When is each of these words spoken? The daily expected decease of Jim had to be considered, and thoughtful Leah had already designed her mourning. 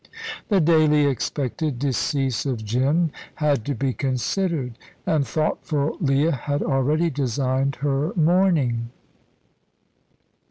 The 0.49 0.59
daily 0.59 1.05
expected 1.05 1.77
decease 1.77 2.47
of 2.47 2.65
Jim 2.65 3.11
had 3.35 3.63
to 3.65 3.75
be 3.75 3.93
considered, 3.93 4.75
and 5.05 5.27
thoughtful 5.27 5.95
Leah 6.01 6.31
had 6.31 6.63
already 6.63 7.11
designed 7.11 7.75
her 7.85 8.11
mourning. 8.15 8.89